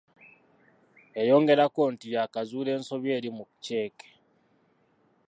Yayongerako 1.17 1.81
nti 1.93 2.05
yaakazuula 2.15 2.69
ensobi 2.77 3.09
eri 3.17 3.29
mu 3.37 3.43
cceeke. 3.49 4.09